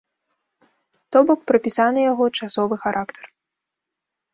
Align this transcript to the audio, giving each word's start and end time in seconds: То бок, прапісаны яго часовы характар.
То 1.11 1.17
бок, 1.29 1.39
прапісаны 1.53 1.99
яго 2.11 2.25
часовы 2.37 2.75
характар. 2.87 3.25